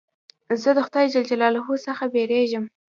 [0.61, 2.65] زه د خدای جل جلاله څخه بېرېږم.